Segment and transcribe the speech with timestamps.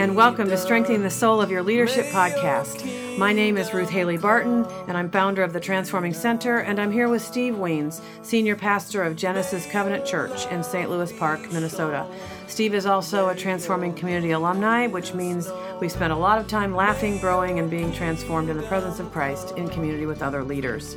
[0.00, 3.18] and welcome to Strengthening the Soul of Your Leadership podcast.
[3.18, 6.90] My name is Ruth Haley Barton, and I'm founder of the Transforming Center, and I'm
[6.90, 10.88] here with Steve Wiens, Senior Pastor of Genesis Covenant Church in St.
[10.88, 12.06] Louis Park, Minnesota.
[12.46, 15.50] Steve is also a Transforming Community alumni, which means
[15.82, 19.12] we spent a lot of time laughing, growing, and being transformed in the presence of
[19.12, 20.96] Christ in community with other leaders.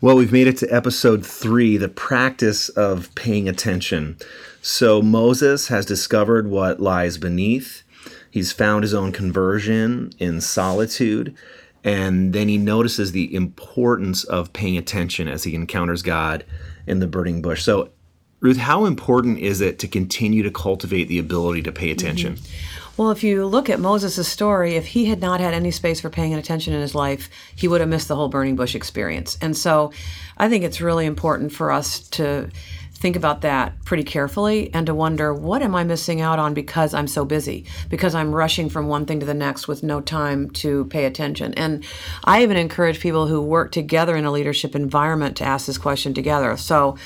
[0.00, 4.16] Well, we've made it to episode three the practice of paying attention.
[4.62, 7.82] So, Moses has discovered what lies beneath.
[8.30, 11.34] He's found his own conversion in solitude.
[11.82, 16.44] And then he notices the importance of paying attention as he encounters God
[16.86, 17.64] in the burning bush.
[17.64, 17.90] So,
[18.38, 22.34] Ruth, how important is it to continue to cultivate the ability to pay attention?
[22.34, 22.77] Mm-hmm.
[22.98, 26.10] Well, if you look at Moses' story, if he had not had any space for
[26.10, 29.38] paying attention in his life, he would have missed the whole burning bush experience.
[29.40, 29.92] And so
[30.36, 32.50] I think it's really important for us to
[32.94, 36.92] think about that pretty carefully and to wonder what am I missing out on because
[36.92, 40.50] I'm so busy, because I'm rushing from one thing to the next with no time
[40.50, 41.54] to pay attention.
[41.54, 41.84] And
[42.24, 46.14] I even encourage people who work together in a leadership environment to ask this question
[46.14, 46.56] together.
[46.56, 46.96] So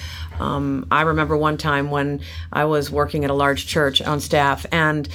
[0.40, 4.64] um, I remember one time when I was working at a large church on staff
[4.72, 5.06] and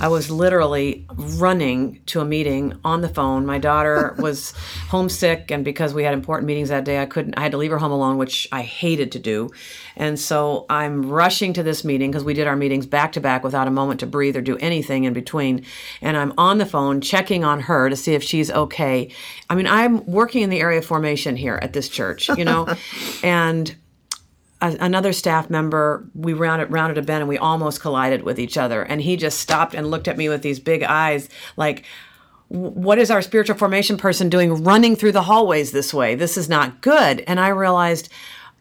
[0.00, 3.44] I was literally running to a meeting on the phone.
[3.44, 4.52] My daughter was
[4.88, 7.34] homesick, and because we had important meetings that day, I couldn't.
[7.36, 9.50] I had to leave her home alone, which I hated to do.
[9.96, 13.44] And so I'm rushing to this meeting because we did our meetings back to back
[13.44, 15.64] without a moment to breathe or do anything in between.
[16.00, 19.10] And I'm on the phone checking on her to see if she's okay.
[19.50, 22.74] I mean, I'm working in the area of formation here at this church, you know,
[23.22, 23.76] and
[24.62, 28.82] another staff member, we rounded, rounded a bend and we almost collided with each other.
[28.82, 31.84] And he just stopped and looked at me with these big eyes, like,
[32.48, 36.14] what is our spiritual formation person doing running through the hallways this way?
[36.14, 37.24] This is not good.
[37.26, 38.10] And I realized,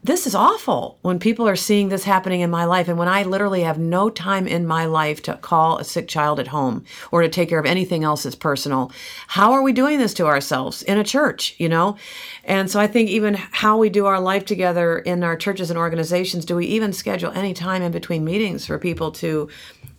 [0.03, 3.22] this is awful when people are seeing this happening in my life and when I
[3.22, 7.22] literally have no time in my life to call a sick child at home or
[7.22, 8.91] to take care of anything else that's personal.
[9.28, 11.97] How are we doing this to ourselves in a church, you know?
[12.44, 15.78] And so I think even how we do our life together in our churches and
[15.78, 19.50] organizations, do we even schedule any time in between meetings for people to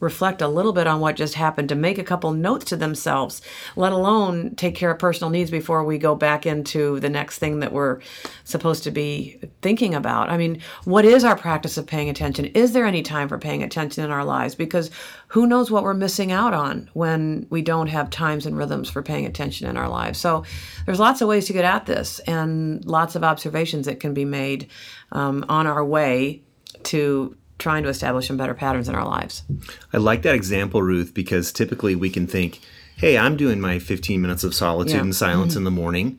[0.02, 3.40] reflect a little bit on what just happened, to make a couple notes to themselves,
[3.76, 7.60] let alone take care of personal needs before we go back into the next thing
[7.60, 8.00] that we're
[8.42, 10.28] supposed to be thinking about.
[10.28, 12.46] I mean, what is our practice of paying attention?
[12.46, 14.56] Is there any time for paying attention in our lives?
[14.56, 14.90] Because
[15.28, 19.02] who knows what we're missing out on when we don't have times and rhythms for
[19.02, 20.18] paying attention in our lives.
[20.18, 20.44] So
[20.84, 24.24] there's lots of ways to get at this and lots of observations that can be
[24.24, 24.68] made
[25.12, 26.42] um, on our way
[26.84, 29.44] to trying to establish some better patterns in our lives.
[29.92, 32.60] I like that example, Ruth, because typically we can think,
[32.96, 35.00] hey, I'm doing my 15 minutes of solitude yeah.
[35.00, 35.58] and silence mm-hmm.
[35.58, 36.18] in the morning.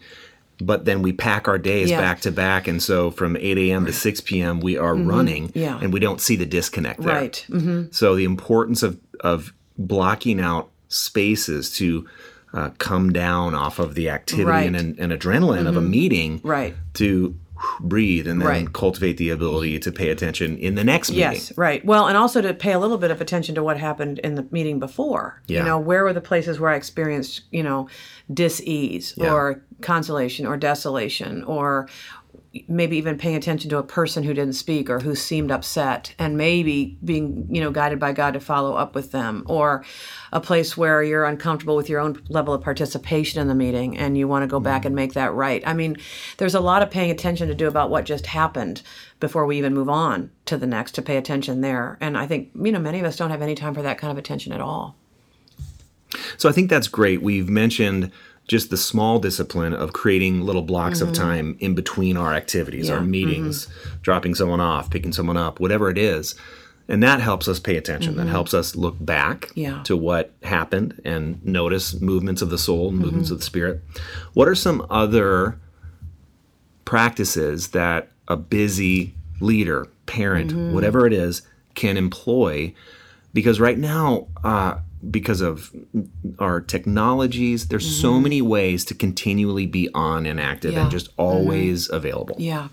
[0.60, 2.00] But then we pack our days yeah.
[2.00, 2.68] back to back.
[2.68, 3.86] And so from 8 a.m.
[3.86, 5.10] to 6 p.m., we are mm-hmm.
[5.10, 5.80] running yeah.
[5.82, 7.16] and we don't see the disconnect there.
[7.16, 7.46] Right.
[7.50, 7.92] Mm-hmm.
[7.92, 12.08] So the importance of, of blocking out spaces to
[12.54, 14.76] uh, come down off of the activity right.
[14.76, 15.90] and, and, adrenaline of a mm-hmm.
[15.90, 16.76] meeting right.
[16.94, 17.36] to
[17.80, 18.74] breathe and then right.
[18.74, 21.34] cultivate the ability to pay attention in the next meeting.
[21.34, 21.84] Yes, right.
[21.86, 24.48] Well, and also to pay a little bit of attention to what happened in the
[24.52, 25.42] meeting before.
[25.48, 25.60] Yeah.
[25.60, 27.88] You know, where were the places where I experienced, you know,
[28.34, 29.32] dis-ease yeah.
[29.32, 31.88] or consolation or desolation or
[32.68, 36.38] maybe even paying attention to a person who didn't speak or who seemed upset and
[36.38, 39.84] maybe being you know guided by god to follow up with them or
[40.32, 44.18] a place where you're uncomfortable with your own level of participation in the meeting and
[44.18, 45.64] you want to go back and make that right.
[45.66, 45.98] I mean
[46.38, 48.84] there's a lot of paying attention to do about what just happened
[49.20, 51.98] before we even move on to the next to pay attention there.
[52.02, 54.12] And i think you know many of us don't have any time for that kind
[54.12, 54.96] of attention at all.
[56.38, 57.24] So i think that's great.
[57.24, 58.12] We've mentioned
[58.48, 61.10] just the small discipline of creating little blocks mm-hmm.
[61.10, 62.96] of time in between our activities, yeah.
[62.96, 64.02] our meetings, mm-hmm.
[64.02, 66.36] dropping someone off, picking someone up, whatever it is.
[66.90, 68.14] And that helps us pay attention.
[68.14, 68.26] Mm-hmm.
[68.26, 69.82] That helps us look back yeah.
[69.84, 73.36] to what happened and notice movements of the soul, movements mm-hmm.
[73.36, 73.82] of the spirit.
[74.34, 75.58] What are some other
[76.84, 80.74] practices that a busy leader, parent, mm-hmm.
[80.74, 81.44] whatever it is,
[81.76, 82.74] can employ?
[83.34, 84.80] Because right now, uh,
[85.10, 85.72] because of
[86.40, 88.02] our technologies there's mm-hmm.
[88.02, 90.82] so many ways to continually be on and active yeah.
[90.82, 91.96] and just always mm-hmm.
[91.96, 92.70] available yeah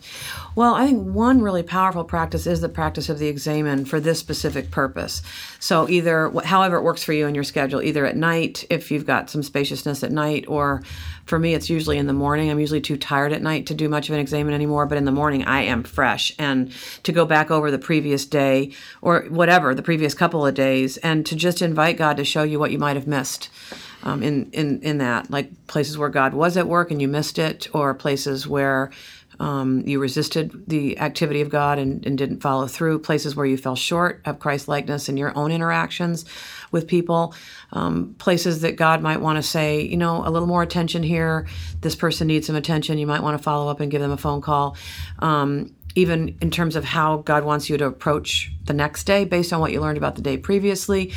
[0.54, 4.18] well i think one really powerful practice is the practice of the examen for this
[4.18, 5.22] specific purpose
[5.58, 9.06] so either however it works for you in your schedule either at night if you've
[9.06, 10.82] got some spaciousness at night or
[11.24, 13.88] for me it's usually in the morning i'm usually too tired at night to do
[13.88, 16.72] much of an examen anymore but in the morning i am fresh and
[17.02, 18.72] to go back over the previous day
[19.02, 22.58] or whatever the previous couple of days and to just invite god to show you
[22.58, 23.48] what you might have missed
[24.02, 27.38] um, in, in, in that, like places where God was at work and you missed
[27.38, 28.90] it, or places where
[29.40, 33.56] um, you resisted the activity of God and, and didn't follow through, places where you
[33.56, 36.26] fell short of Christ likeness in your own interactions
[36.70, 37.34] with people,
[37.72, 41.46] um, places that God might want to say, you know, a little more attention here.
[41.80, 42.98] This person needs some attention.
[42.98, 44.76] You might want to follow up and give them a phone call.
[45.20, 49.52] Um, even in terms of how God wants you to approach the next day based
[49.52, 51.12] on what you learned about the day previously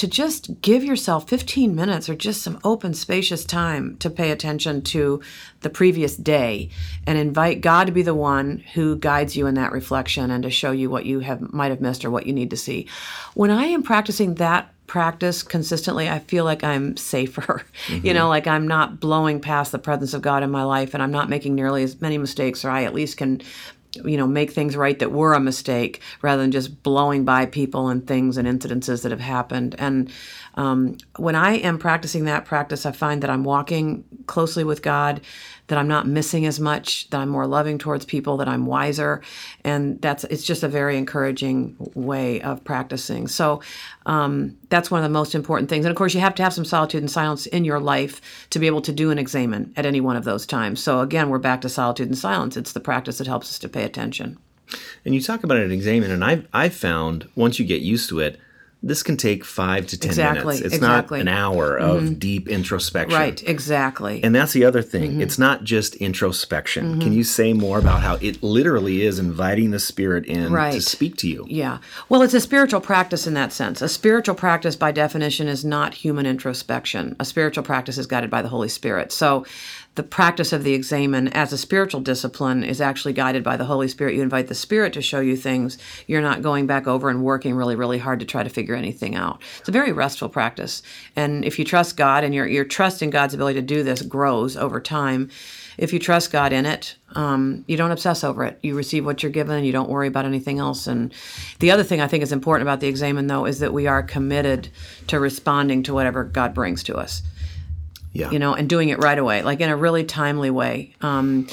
[0.00, 4.80] to just give yourself 15 minutes or just some open, spacious time to pay attention
[4.80, 5.20] to
[5.60, 6.70] the previous day
[7.06, 10.48] and invite God to be the one who guides you in that reflection and to
[10.48, 12.88] show you what you have might have missed or what you need to see.
[13.34, 17.62] When I am practicing that practice consistently, I feel like I'm safer.
[17.88, 18.06] Mm-hmm.
[18.06, 21.02] You know, like I'm not blowing past the presence of God in my life and
[21.02, 23.42] I'm not making nearly as many mistakes, or I at least can
[24.04, 27.88] you know make things right that were a mistake rather than just blowing by people
[27.88, 29.74] and things and incidences that have happened.
[29.78, 30.10] And
[30.54, 35.20] um, when i am practicing that practice i find that i'm walking closely with god
[35.70, 39.22] that I'm not missing as much, that I'm more loving towards people, that I'm wiser,
[39.64, 43.28] and that's it's just a very encouraging way of practicing.
[43.28, 43.62] So
[44.04, 45.84] um, that's one of the most important things.
[45.84, 48.20] And of course, you have to have some solitude and silence in your life
[48.50, 50.82] to be able to do an examen at any one of those times.
[50.82, 52.56] So again, we're back to solitude and silence.
[52.56, 54.38] It's the practice that helps us to pay attention.
[55.04, 58.18] And you talk about an examen, and I've I've found once you get used to
[58.18, 58.40] it
[58.82, 60.60] this can take five to ten exactly, minutes.
[60.60, 61.18] It's exactly.
[61.18, 62.14] not an hour of mm-hmm.
[62.14, 63.18] deep introspection.
[63.18, 64.24] Right, exactly.
[64.24, 65.12] And that's the other thing.
[65.12, 65.20] Mm-hmm.
[65.20, 66.92] It's not just introspection.
[66.92, 67.00] Mm-hmm.
[67.00, 70.72] Can you say more about how it literally is inviting the spirit in right.
[70.72, 71.44] to speak to you?
[71.48, 71.78] Yeah.
[72.08, 73.82] Well, it's a spiritual practice in that sense.
[73.82, 77.16] A spiritual practice, by definition, is not human introspection.
[77.20, 79.12] A spiritual practice is guided by the Holy Spirit.
[79.12, 79.44] So
[79.96, 83.88] the practice of the examen as a spiritual discipline is actually guided by the Holy
[83.88, 84.14] Spirit.
[84.14, 85.78] You invite the Spirit to show you things.
[86.06, 89.16] You're not going back over and working really, really hard to try to figure anything
[89.16, 89.42] out.
[89.58, 90.82] It's a very restful practice.
[91.16, 94.02] And if you trust God and your, your trust in God's ability to do this
[94.02, 95.28] grows over time,
[95.76, 98.58] if you trust God in it, um, you don't obsess over it.
[98.62, 100.86] You receive what you're given and you don't worry about anything else.
[100.86, 101.12] And
[101.58, 104.02] the other thing I think is important about the examen, though, is that we are
[104.02, 104.68] committed
[105.08, 107.22] to responding to whatever God brings to us.
[108.12, 108.30] Yeah.
[108.30, 110.94] You know, and doing it right away, like in a really timely way.
[111.00, 111.46] Um,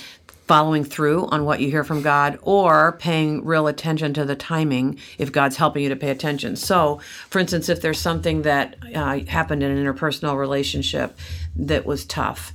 [0.47, 4.97] following through on what you hear from God or paying real attention to the timing
[5.17, 6.55] if God's helping you to pay attention.
[6.55, 11.17] So, for instance, if there's something that uh, happened in an interpersonal relationship
[11.57, 12.53] that was tough,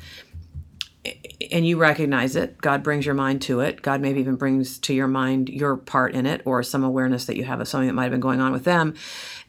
[1.51, 3.83] and you recognize it, God brings your mind to it.
[3.83, 7.37] God maybe even brings to your mind your part in it or some awareness that
[7.37, 8.95] you have of something that might have been going on with them.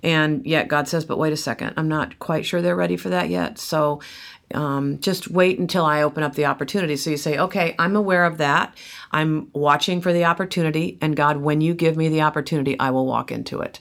[0.01, 3.09] And yet God says, but wait a second, I'm not quite sure they're ready for
[3.09, 3.59] that yet.
[3.59, 4.01] So
[4.53, 6.95] um, just wait until I open up the opportunity.
[6.95, 8.75] So you say, okay, I'm aware of that.
[9.11, 10.97] I'm watching for the opportunity.
[11.01, 13.79] And God, when you give me the opportunity, I will walk into it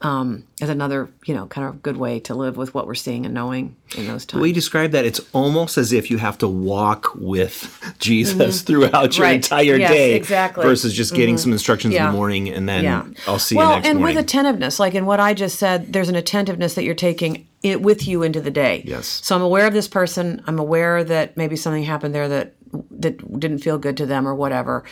[0.00, 3.24] um, is another, you know, kind of good way to live with what we're seeing
[3.24, 4.42] and knowing in those times.
[4.42, 8.66] We describe that it's almost as if you have to walk with Jesus mm-hmm.
[8.66, 9.36] throughout your right.
[9.36, 10.64] entire yes, day, exactly.
[10.64, 11.42] versus just getting mm-hmm.
[11.42, 12.06] some instructions yeah.
[12.06, 13.06] in the morning and then yeah.
[13.26, 14.16] I'll see well, you next and morning.
[14.16, 17.82] with attentiveness, like in what I just said, there's an attentiveness that you're taking it
[17.82, 18.82] with you into the day.
[18.86, 19.06] Yes.
[19.24, 20.42] So I'm aware of this person.
[20.46, 22.54] I'm aware that maybe something happened there that
[22.90, 24.84] that didn't feel good to them or whatever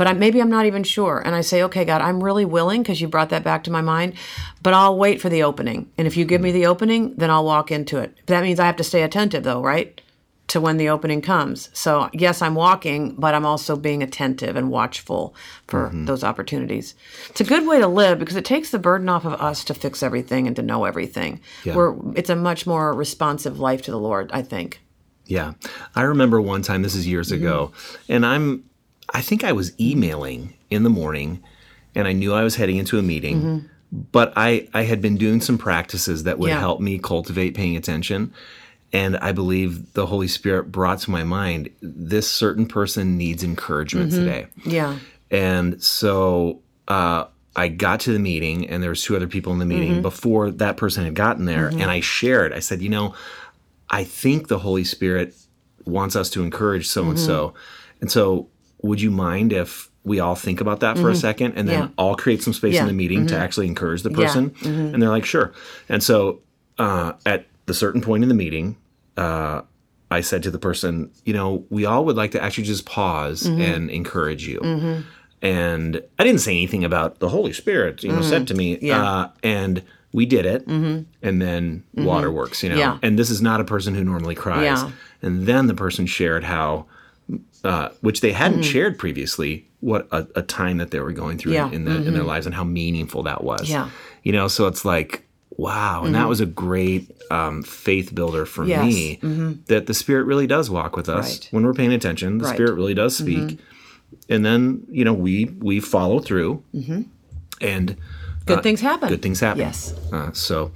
[0.00, 1.18] but I, maybe I'm not even sure.
[1.18, 3.82] And I say, okay, God, I'm really willing because you brought that back to my
[3.82, 4.14] mind,
[4.62, 5.90] but I'll wait for the opening.
[5.98, 8.16] And if you give me the opening, then I'll walk into it.
[8.24, 10.00] That means I have to stay attentive, though, right?
[10.48, 11.68] To when the opening comes.
[11.74, 15.34] So, yes, I'm walking, but I'm also being attentive and watchful
[15.66, 16.06] for mm-hmm.
[16.06, 16.94] those opportunities.
[17.28, 19.74] It's a good way to live because it takes the burden off of us to
[19.74, 21.42] fix everything and to know everything.
[21.62, 21.76] Yeah.
[21.76, 24.80] We're, it's a much more responsive life to the Lord, I think.
[25.30, 25.54] Yeah.
[25.94, 27.44] I remember one time, this is years mm-hmm.
[27.44, 27.72] ago,
[28.08, 28.64] and I'm
[29.12, 31.42] I think I was emailing in the morning
[31.94, 33.66] and I knew I was heading into a meeting, mm-hmm.
[34.12, 36.60] but I, I had been doing some practices that would yeah.
[36.60, 38.32] help me cultivate paying attention.
[38.92, 44.12] And I believe the Holy Spirit brought to my mind this certain person needs encouragement
[44.12, 44.24] mm-hmm.
[44.24, 44.46] today.
[44.64, 44.98] Yeah.
[45.30, 49.60] And so uh, I got to the meeting, and there was two other people in
[49.60, 50.02] the meeting mm-hmm.
[50.02, 51.80] before that person had gotten there, mm-hmm.
[51.80, 52.52] and I shared.
[52.52, 53.14] I said, you know,
[53.90, 55.34] I think the Holy Spirit
[55.84, 57.54] wants us to encourage so and so,
[58.00, 58.48] and so
[58.82, 61.12] would you mind if we all think about that for mm-hmm.
[61.12, 61.88] a second and then yeah.
[61.98, 62.82] all create some space yeah.
[62.82, 63.28] in the meeting mm-hmm.
[63.28, 64.54] to actually encourage the person?
[64.56, 64.68] Yeah.
[64.68, 64.94] Mm-hmm.
[64.94, 65.52] And they're like, sure.
[65.88, 66.40] And so
[66.78, 68.76] uh, at the certain point in the meeting,
[69.16, 69.62] uh,
[70.10, 73.42] I said to the person, you know, we all would like to actually just pause
[73.42, 73.60] mm-hmm.
[73.60, 74.60] and encourage you.
[75.42, 75.46] Mm-hmm.
[75.46, 78.78] And I didn't say anything about the Holy Spirit, you know, said to me.
[78.80, 79.02] Yeah.
[79.02, 79.82] Uh, and
[80.12, 80.66] we did it.
[80.66, 82.76] And then waterworks, you know.
[82.76, 82.98] Yeah.
[83.02, 84.64] And this is not a person who normally cries.
[84.64, 84.90] Yeah.
[85.22, 86.86] And then the person shared how
[87.64, 88.70] uh, which they hadn't mm-hmm.
[88.70, 91.68] shared previously, what a, a, time that they were going through yeah.
[91.68, 92.06] in, in, the, mm-hmm.
[92.06, 92.28] in, their mm-hmm.
[92.28, 93.68] lives and how meaningful that was.
[93.68, 93.90] Yeah.
[94.22, 96.04] You know, so it's like, wow.
[96.04, 96.28] And that mm-hmm.
[96.28, 98.82] was a great um, faith builder for yes.
[98.82, 99.52] me mm-hmm.
[99.66, 101.48] that the Spirit really does walk with us right.
[101.50, 102.38] when we're paying attention.
[102.38, 102.54] The right.
[102.54, 103.58] Spirit really does speak.
[104.28, 106.62] And then you know we we follow through,
[107.60, 107.96] and
[108.46, 109.08] Good things happen.
[109.08, 109.60] good things happen.
[109.60, 109.94] Yes.
[110.12, 110.72] Uh, so,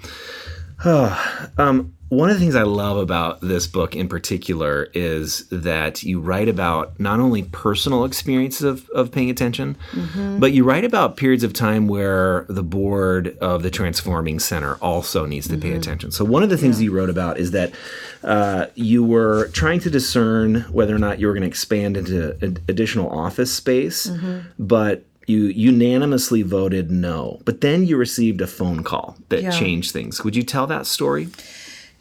[1.58, 6.20] um, one of the things I love about this book in particular is that you
[6.20, 10.38] write about not only personal experiences of, of paying attention, Mm-hmm.
[10.40, 15.26] but you write about periods of time where the board of the Transforming Center also
[15.26, 15.78] needs to pay Mm-hmm.
[15.78, 16.10] attention.
[16.10, 17.72] So, one of the things you wrote about is that
[18.22, 22.36] uh, you were trying to discern whether or not you were going to expand into
[22.42, 24.38] ad- additional office space, Mm-hmm.
[24.58, 27.40] but you unanimously voted no.
[27.46, 29.50] But then you received a phone call that Yeah.
[29.50, 30.22] changed things.
[30.22, 31.28] Would you tell that story?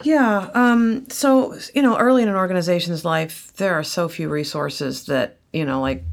[0.03, 0.49] Yeah.
[0.53, 5.37] Um, so, you know, early in an organization's life, there are so few resources that,
[5.51, 6.03] you know, like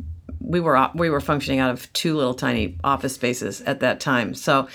[0.40, 4.34] we were we were functioning out of two little tiny office spaces at that time.
[4.34, 4.68] So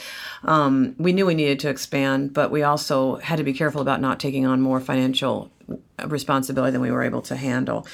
[0.43, 3.99] um, we knew we needed to expand, but we also had to be careful about
[3.99, 5.51] not taking on more financial
[6.05, 7.87] responsibility than we were able to handle.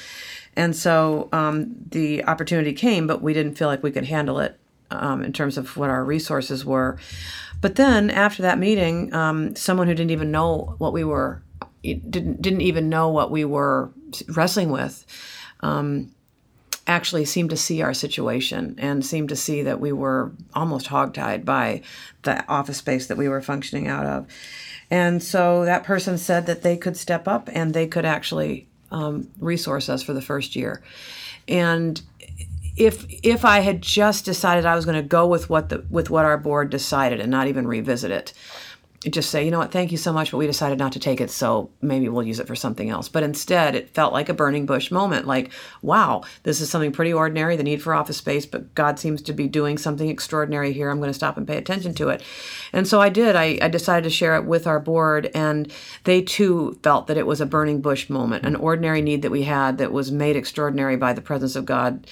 [0.54, 4.58] And so um, the opportunity came, but we didn't feel like we could handle it
[4.90, 6.98] um, in terms of what our resources were.
[7.62, 11.42] But then after that meeting, um, someone who didn't even know what we were
[11.82, 13.90] didn't didn't even know what we were
[14.28, 15.06] wrestling with
[16.86, 21.44] actually seemed to see our situation and seemed to see that we were almost hogtied
[21.44, 21.80] by
[22.22, 24.26] the office space that we were functioning out of.
[24.90, 29.28] And so that person said that they could step up and they could actually um,
[29.38, 30.82] resource us for the first year.
[31.48, 32.00] And
[32.76, 36.10] if if I had just decided I was going to go with what the with
[36.10, 38.32] what our board decided and not even revisit it,
[39.10, 41.20] just say, you know what, thank you so much, but we decided not to take
[41.20, 43.08] it, so maybe we'll use it for something else.
[43.08, 45.50] But instead, it felt like a burning bush moment like,
[45.82, 49.32] wow, this is something pretty ordinary, the need for office space, but God seems to
[49.32, 50.88] be doing something extraordinary here.
[50.88, 52.22] I'm going to stop and pay attention to it.
[52.72, 53.34] And so I did.
[53.34, 55.72] I, I decided to share it with our board, and
[56.04, 59.42] they too felt that it was a burning bush moment, an ordinary need that we
[59.42, 62.06] had that was made extraordinary by the presence of God,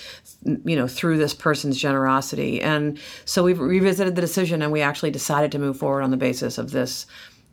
[0.65, 2.61] you know, through this person's generosity.
[2.61, 6.17] And so we revisited the decision, and we actually decided to move forward on the
[6.17, 6.80] basis of this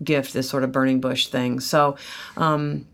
[0.04, 1.60] gift, this sort of burning bush thing.
[1.60, 1.98] So
[2.36, 2.86] um,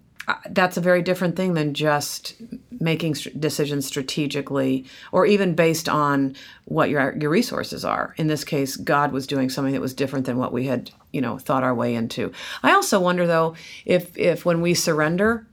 [0.50, 2.36] that's a very different thing than just
[2.80, 6.36] making st- decisions strategically or even based on
[6.66, 8.14] what your your resources are.
[8.18, 11.22] In this case, God was doing something that was different than what we had, you
[11.22, 12.32] know, thought our way into.
[12.62, 15.46] I also wonder though if if when we surrender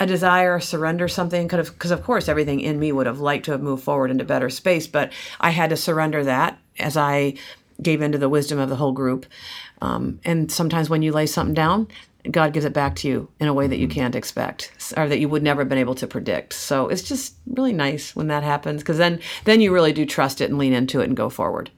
[0.00, 3.44] a desire surrender something could have because of course everything in me would have liked
[3.44, 7.32] to have moved forward into better space but i had to surrender that as i
[7.80, 9.26] gave into the wisdom of the whole group.
[9.80, 11.88] Um, and sometimes when you lay something down
[12.30, 15.18] god gives it back to you in a way that you can't expect or that
[15.18, 16.52] you would never have been able to predict.
[16.52, 20.40] So it's just really nice when that happens because then then you really do trust
[20.40, 21.70] it and lean into it and go forward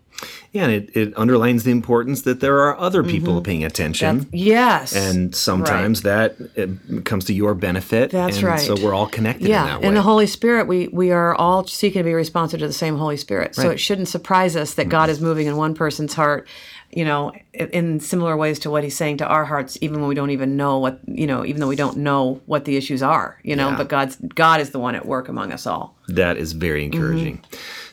[0.52, 4.28] Yeah, and it, it underlines the importance that there are other people paying attention.
[4.32, 8.10] yes and sometimes that it comes to your benefit.
[8.10, 8.60] That's and right.
[8.60, 9.86] So we're all connected yeah in that way.
[9.88, 12.96] and the holy spirit we we are all seeking to be responsive to the same
[12.96, 16.46] holy spirit so it shouldn't surprise us that god is moving in one person's heart
[16.92, 20.08] you know in- in similar ways to what he's saying to our hearts even when
[20.08, 23.02] we don't even know what you know even though we don't know what the issues
[23.02, 23.76] are you know Yeah.
[23.76, 27.42] but god's god is the one at work among us all That is very Mm-hmm.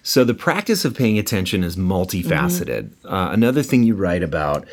[0.04, 2.90] So the practice of paying attention is multifaceted.
[2.90, 3.14] Mm-hmm.
[3.14, 4.66] Uh, another thing you write about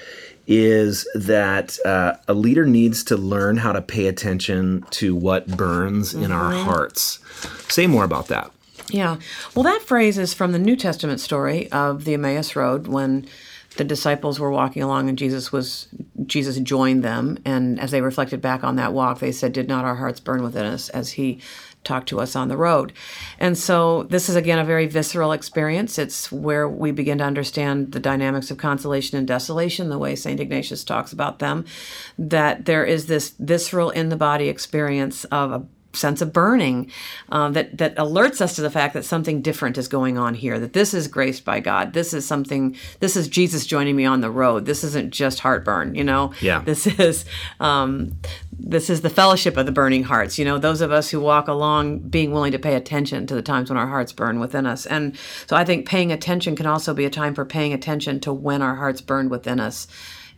[0.46, 6.14] is that uh, a leader needs to learn how to pay attention to what burns
[6.14, 6.64] in our Mm-hmm.
[6.64, 7.18] hearts.
[7.68, 8.50] Say more about that.
[8.90, 9.16] Yeah.
[9.54, 13.26] Well, that phrase is from the New Testament story of the Emmaus Road when
[13.76, 15.88] the disciples were walking along and Jesus was
[16.26, 19.84] Jesus joined them and as they reflected back on that walk they said did not
[19.84, 21.40] our hearts burn within us as he
[21.88, 22.92] talked to us on the road.
[23.38, 25.98] And so this is again a very visceral experience.
[25.98, 30.38] It's where we begin to understand the dynamics of consolation and desolation, the way St.
[30.38, 31.64] Ignatius talks about them,
[32.18, 36.90] that there is this visceral in the body experience of a sense of burning
[37.30, 40.58] um, that that alerts us to the fact that something different is going on here
[40.60, 41.92] that this is graced by god.
[41.94, 44.66] This is something this is jesus joining me on the road.
[44.66, 46.32] This isn't just heartburn you know?
[46.40, 46.60] Yeah.
[46.60, 47.24] this is
[47.58, 48.12] um,
[48.52, 50.58] this is the fellowship of the burning hearts you know?
[50.58, 53.78] Those of us who walk along being willing to pay attention to the times when
[53.78, 54.84] our hearts burn within us.
[54.86, 55.16] And
[55.46, 58.62] so i think paying attention can also be a time for paying attention to when
[58.62, 59.86] our hearts burn within us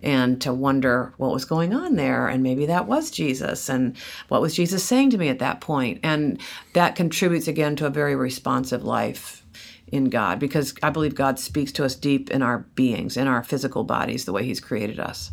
[0.03, 3.97] and to wonder what was going on there and maybe that was jesus and
[4.29, 6.01] what was jesus saying to me at that point?
[6.03, 6.41] And
[6.75, 9.45] that contributes again to a very responsive life
[9.89, 13.43] in god because i believe god speaks to us deep in our beings in our
[13.43, 15.33] physical bodies the way he's created us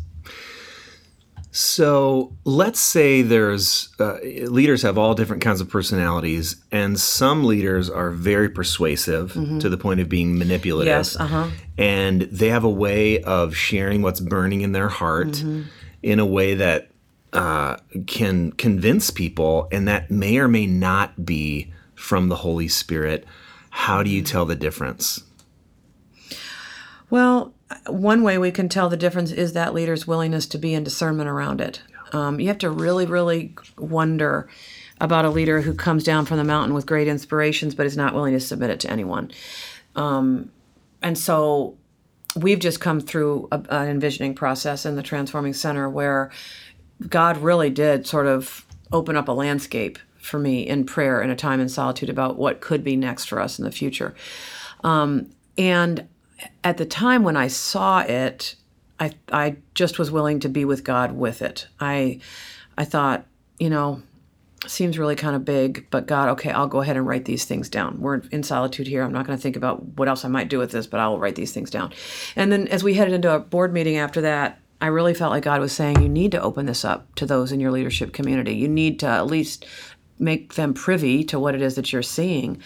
[1.50, 7.88] So let's say there's uh, leaders have all different kinds of personalities, and some leaders
[7.88, 10.92] are very persuasive to the point of being manipulative.
[10.92, 11.48] Yes, uh-huh.
[11.78, 15.42] And they have a way of sharing what's burning in their heart
[16.02, 16.90] in a way that
[17.32, 17.76] uh,
[18.06, 23.26] can convince people, and that may or may not be from the Holy Spirit.
[23.70, 25.24] How do you tell the difference?
[27.10, 27.54] Well,
[27.86, 31.28] one way we can tell the difference is that leader's willingness to be in discernment
[31.28, 31.82] around it.
[32.12, 34.48] Um, you have to really, really wonder
[35.00, 38.14] about a leader who comes down from the mountain with great inspirations but is not
[38.14, 39.30] willing to submit it to anyone.
[39.94, 40.50] Um,
[41.02, 41.76] and so
[42.34, 46.30] we've just come through a, an envisioning process in the Transforming Center where
[47.08, 51.36] God really did sort of open up a landscape for me in prayer in a
[51.36, 54.14] time in solitude about what could be next for us in the future.
[54.82, 56.08] Um, and
[56.64, 58.54] at the time when I saw it,
[59.00, 61.68] I I just was willing to be with God with it.
[61.80, 62.20] I
[62.76, 63.26] I thought,
[63.58, 64.02] you know,
[64.66, 67.68] seems really kind of big, but God, okay, I'll go ahead and write these things
[67.68, 68.00] down.
[68.00, 69.02] We're in solitude here.
[69.02, 71.08] I'm not going to think about what else I might do with this, but I
[71.08, 71.92] will write these things down.
[72.34, 75.44] And then as we headed into a board meeting after that, I really felt like
[75.44, 78.54] God was saying, you need to open this up to those in your leadership community.
[78.54, 79.66] You need to at least
[80.18, 82.60] make them privy to what it is that you're seeing.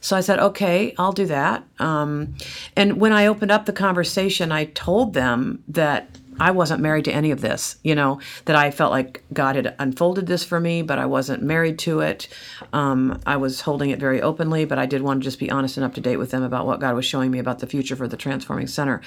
[0.00, 1.64] So I said, okay, I'll do that.
[1.78, 2.34] Um,
[2.76, 6.08] and when I opened up the conversation, I told them that
[6.40, 9.74] I wasn't married to any of this, you know, that I felt like God had
[9.78, 12.28] unfolded this for me, but I wasn't married to it.
[12.72, 15.76] Um, I was holding it very openly, but I did want to just be honest
[15.76, 17.96] and up to date with them about what God was showing me about the future
[17.96, 19.00] for the Transforming Center.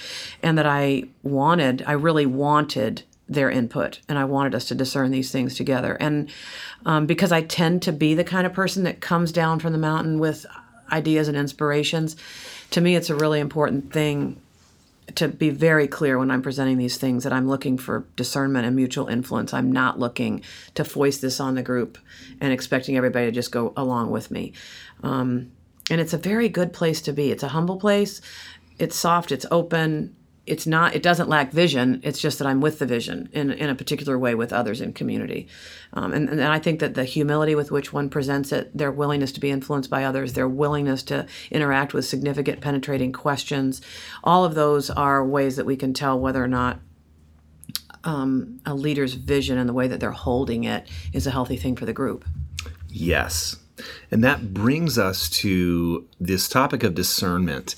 [0.43, 5.11] And that I wanted, I really wanted their input and I wanted us to discern
[5.11, 5.95] these things together.
[5.99, 6.29] And
[6.85, 9.79] um, because I tend to be the kind of person that comes down from the
[9.79, 10.45] mountain with
[10.91, 12.17] ideas and inspirations,
[12.71, 14.41] to me, it's a really important thing
[15.15, 18.75] to be very clear when I'm presenting these things that I'm looking for discernment and
[18.75, 19.53] mutual influence.
[19.53, 20.41] I'm not looking
[20.75, 21.97] to foist this on the group
[22.39, 24.53] and expecting everybody to just go along with me.
[25.03, 25.51] Um,
[25.89, 27.31] and it's a very good place to be.
[27.31, 28.21] It's a humble place.
[28.77, 29.31] It's soft.
[29.31, 32.01] It's open it's not it doesn't lack vision.
[32.03, 34.93] It's just that i'm with the vision in, in a particular way with others in
[34.93, 35.47] community.
[35.93, 39.31] Um, and, and i think that the humility with which one presents it their willingness
[39.33, 43.81] to be influenced by others their willingness to interact with significant penetrating questions
[44.23, 46.79] all of those are ways that we can tell whether or not
[48.03, 51.75] um, a leader's vision and the way that they're holding it is a healthy thing
[51.75, 52.25] for the group.
[52.89, 53.60] Yes
[54.11, 57.75] and that brings us to this topic of discernment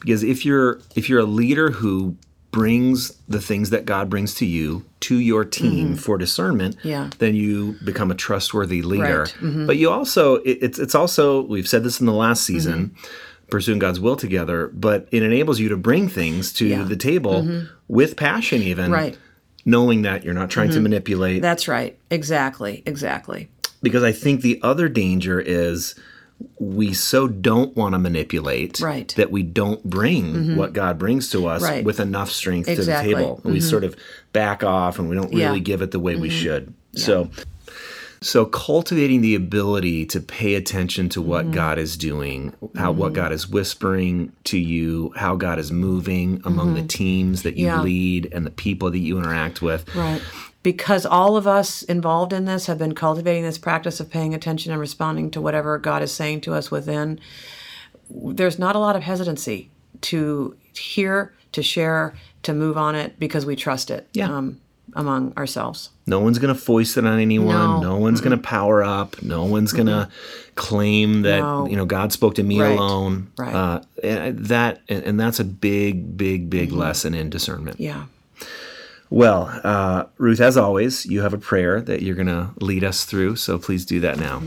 [0.00, 2.16] because if you're if you're a leader who
[2.50, 5.94] brings the things that God brings to you to your team mm-hmm.
[5.94, 7.10] for discernment, yeah.
[7.18, 9.20] then you become a trustworthy leader.
[9.20, 9.36] Right.
[9.40, 9.66] Mm-hmm.
[9.66, 12.88] But you also it, it's it's also we've said this in the last season.
[12.88, 13.06] Mm-hmm.
[13.50, 16.84] Pursuing God's will together, but it enables you to bring things to yeah.
[16.84, 17.66] the table mm-hmm.
[17.88, 19.18] with passion, even right.
[19.64, 20.84] knowing that you're not trying to mm-hmm.
[20.84, 21.42] manipulate.
[21.42, 21.98] That's right.
[22.12, 22.84] Exactly.
[22.86, 23.48] Exactly.
[23.82, 25.94] Because I think the other danger is
[26.58, 29.08] we so don't want to manipulate right.
[29.16, 30.56] that we don't bring mm-hmm.
[30.56, 31.84] what God brings to us right.
[31.84, 33.10] with enough strength exactly.
[33.10, 33.36] to the table.
[33.38, 33.52] Mm-hmm.
[33.52, 33.96] We sort of
[34.32, 35.64] back off and we don't really yeah.
[35.64, 36.22] give it the way mm-hmm.
[36.22, 36.74] we should.
[36.92, 37.04] Yeah.
[37.04, 37.30] So
[38.22, 41.54] so cultivating the ability to pay attention to what mm-hmm.
[41.54, 43.14] God is doing, how what mm-hmm.
[43.14, 46.88] God is whispering to you, how God is moving among the mm-hmm.
[46.88, 47.80] teams that you yeah.
[47.80, 49.94] lead and the people that you interact with.
[49.94, 50.22] Right
[50.62, 54.72] because all of us involved in this have been cultivating this practice of paying attention
[54.72, 57.18] and responding to whatever God is saying to us within,
[58.10, 59.70] there's not a lot of hesitancy
[60.02, 64.30] to hear, to share, to move on it because we trust it yeah.
[64.30, 64.60] um,
[64.94, 65.90] among ourselves.
[66.06, 67.54] No one's going to foist it on anyone.
[67.54, 69.22] No, no one's going to power up.
[69.22, 70.08] No one's going to
[70.56, 71.66] claim that no.
[71.68, 72.72] you know God spoke to me right.
[72.72, 73.30] alone.
[73.38, 73.54] Right.
[73.54, 76.78] Uh, and that and that's a big, big, big mm-hmm.
[76.78, 77.78] lesson in discernment.
[77.78, 78.06] Yeah.
[79.10, 83.04] Well, uh, Ruth, as always, you have a prayer that you're going to lead us
[83.04, 84.40] through, so please do that now.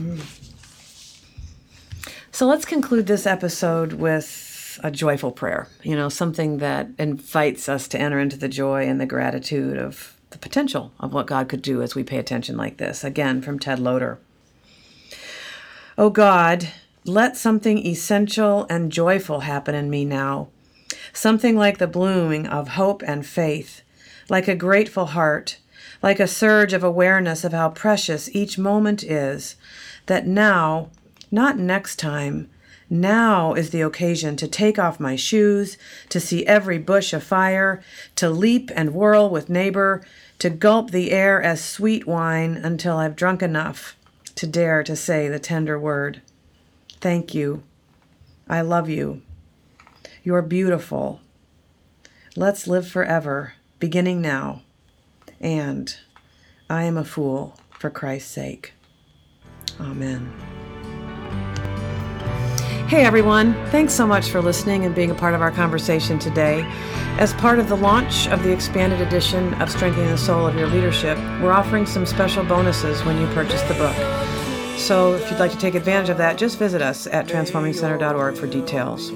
[2.31, 7.89] So let's conclude this episode with a joyful prayer, you know, something that invites us
[7.89, 11.61] to enter into the joy and the gratitude of the potential of what God could
[11.61, 13.03] do as we pay attention like this.
[13.03, 14.17] Again, from Ted Loder.
[15.97, 16.69] Oh God,
[17.05, 20.47] let something essential and joyful happen in me now,
[21.11, 23.82] something like the blooming of hope and faith
[24.29, 25.57] like a grateful heart,
[26.01, 29.55] like a surge of awareness of how precious each moment is,
[30.05, 30.89] that now,
[31.31, 32.49] not next time,
[32.89, 35.77] now is the occasion to take off my shoes,
[36.09, 37.81] to see every bush afire,
[38.15, 40.05] to leap and whirl with neighbor,
[40.39, 43.95] to gulp the air as sweet wine until I've drunk enough
[44.35, 46.21] to dare to say the tender word.
[46.99, 47.63] Thank you.
[48.47, 49.21] I love you.
[50.23, 51.21] You're beautiful.
[52.35, 53.53] Let's live forever
[53.83, 54.61] beginning now,
[55.41, 55.97] and
[56.69, 58.71] I am a fool for Christ's sake.
[59.77, 60.31] Amen.
[62.87, 66.63] Hey everyone, thanks so much for listening and being a part of our conversation today.
[67.19, 70.69] As part of the launch of the expanded edition of Strengthening the Soul of Your
[70.69, 73.97] Leadership, we're offering some special bonuses when you purchase the book.
[74.79, 78.47] So if you'd like to take advantage of that, just visit us at transformingcenter.org for
[78.47, 79.09] details.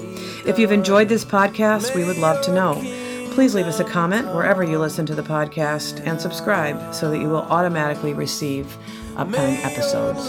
[0.46, 2.97] If you've enjoyed this podcast, we would love to know.
[3.38, 7.20] Please leave us a comment wherever you listen to the podcast and subscribe so that
[7.20, 8.76] you will automatically receive
[9.16, 10.28] upcoming episodes.